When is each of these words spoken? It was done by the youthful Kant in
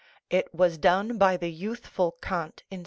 It 0.31 0.51
was 0.51 0.79
done 0.79 1.19
by 1.19 1.37
the 1.37 1.49
youthful 1.51 2.17
Kant 2.23 2.63
in 2.71 2.79